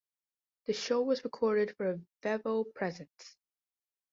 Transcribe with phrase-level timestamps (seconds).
[0.65, 3.35] The show was recorded for a Vevo Presents.